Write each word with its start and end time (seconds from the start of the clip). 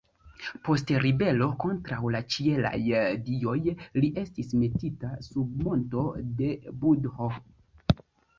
Post 0.67 0.91
ribelo 1.01 1.47
kontraŭ 1.63 1.99
la 2.15 2.21
ĉielaj 2.35 2.71
dioj 3.27 3.53
li 3.99 4.09
estis 4.23 4.57
metita 4.63 5.11
sub 5.29 5.61
monto 5.67 6.07
de 6.41 6.51
Budho. 6.81 7.31